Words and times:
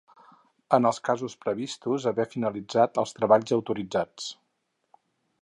En 0.77 0.87
els 0.89 0.99
casos 1.09 1.35
previstos, 1.45 2.07
haver 2.13 2.25
finalitzat 2.33 2.99
els 3.03 3.15
treballs 3.19 3.55
autoritzats. 3.61 4.33